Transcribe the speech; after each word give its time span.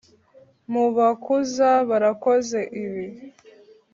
mubakuza 0.71 1.69
barakoze 1.89 2.59
ibibi 2.81 3.05